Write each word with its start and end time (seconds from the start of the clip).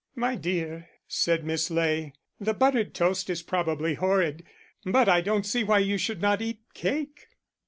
"My 0.15 0.33
dear," 0.33 0.89
said 1.07 1.43
Miss 1.45 1.69
Ley, 1.69 2.13
"the 2.39 2.55
buttered 2.55 2.95
toast 2.95 3.29
is 3.29 3.43
probably 3.43 3.93
horrid, 3.93 4.43
but 4.83 5.07
I 5.07 5.21
don't 5.21 5.45
see 5.45 5.63
why 5.63 5.77
you 5.77 5.99
should 5.99 6.23
not 6.23 6.41
eat 6.41 6.61
cake." 6.73 7.27